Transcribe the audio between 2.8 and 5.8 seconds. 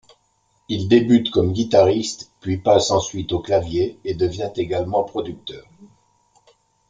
ensuite aux claviers et devient également producteur.